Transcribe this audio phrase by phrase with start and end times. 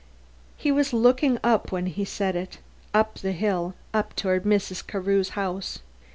[0.57, 2.57] He was looking up when he said it,
[2.91, 4.83] up the hill, up toward Mrs.
[4.87, 5.77] Carew's house.